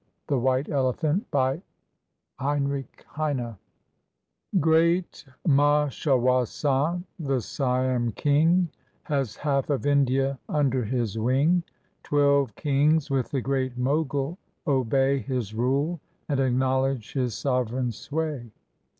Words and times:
THE 0.25 0.39
WHITE 0.39 0.67
ELEPHANT 0.67 1.29
BY 1.29 1.61
HEINRICH 2.39 3.05
HEINE 3.15 3.55
Great 4.59 5.23
Mashawasant, 5.47 7.03
the 7.19 7.39
Siam 7.39 8.11
King, 8.13 8.69
Has 9.03 9.35
half 9.35 9.69
of 9.69 9.85
India 9.85 10.39
under 10.49 10.83
his 10.85 11.19
wing, 11.19 11.61
Twelve 12.01 12.55
kings, 12.55 13.11
with 13.11 13.29
the 13.29 13.41
Great 13.41 13.77
Mogul, 13.77 14.39
obey 14.65 15.19
His 15.19 15.53
rule, 15.53 15.99
and 16.27 16.39
acknowledge 16.39 17.13
his 17.13 17.35
sovereign 17.37 17.91
sway. 17.91 18.49